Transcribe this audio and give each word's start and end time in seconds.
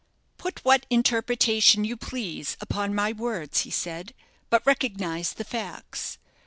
"Put 0.39 0.65
what 0.65 0.87
interpretation 0.89 1.85
you 1.85 1.95
please 1.95 2.57
upon 2.59 2.95
my 2.95 3.11
words," 3.11 3.59
he 3.59 3.69
said, 3.69 4.15
"but 4.49 4.65
recognize 4.65 5.33
the 5.33 5.43
facts. 5.45 6.17